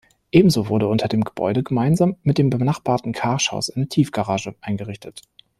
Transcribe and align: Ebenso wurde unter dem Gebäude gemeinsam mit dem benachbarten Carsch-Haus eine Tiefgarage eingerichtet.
Ebenso 0.31 0.67
wurde 0.67 0.87
unter 0.87 1.07
dem 1.07 1.23
Gebäude 1.23 1.61
gemeinsam 1.61 2.15
mit 2.23 2.39
dem 2.39 2.49
benachbarten 2.49 3.11
Carsch-Haus 3.13 3.69
eine 3.69 3.87
Tiefgarage 3.87 4.55
eingerichtet. 4.59 5.21